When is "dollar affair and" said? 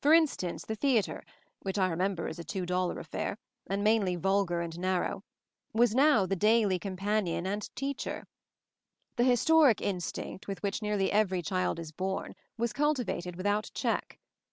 2.66-3.84